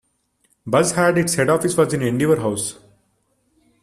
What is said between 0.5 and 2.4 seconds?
Buzz had its head office was in Endeavour